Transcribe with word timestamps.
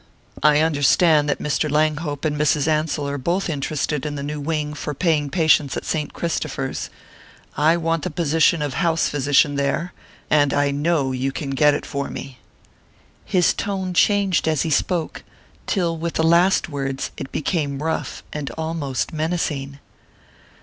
I 0.41 0.61
understand 0.61 1.29
that 1.29 1.37
Mr. 1.37 1.69
Langhope 1.69 2.25
and 2.25 2.35
Mrs. 2.35 2.67
Ansell 2.67 3.07
are 3.07 3.19
both 3.19 3.51
interested 3.51 4.03
in 4.03 4.15
the 4.15 4.23
new 4.23 4.39
wing 4.41 4.73
for 4.73 4.95
paying 4.95 5.29
patients 5.29 5.77
at 5.77 5.85
Saint 5.85 6.11
Christopher's. 6.11 6.89
I 7.55 7.77
want 7.77 8.01
the 8.01 8.09
position 8.09 8.63
of 8.63 8.73
house 8.73 9.07
physician 9.09 9.57
there, 9.57 9.93
and 10.27 10.55
I 10.55 10.71
know 10.71 11.11
you 11.11 11.31
can 11.31 11.51
get 11.51 11.75
it 11.75 11.85
for 11.85 12.09
me." 12.09 12.39
His 13.25 13.53
tone 13.53 13.93
changed 13.93 14.47
as 14.47 14.63
he 14.63 14.71
spoke, 14.71 15.21
till 15.67 15.95
with 15.95 16.15
the 16.15 16.23
last 16.23 16.67
words 16.67 17.11
it 17.15 17.31
became 17.31 17.83
rough 17.83 18.23
and 18.33 18.49
almost 18.57 19.13
menacing. 19.13 19.77